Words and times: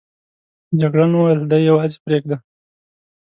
جګړن 0.79 1.11
وویل 1.15 1.41
دی 1.51 1.59
یوازې 1.69 1.97
پرېږده. 2.05 2.37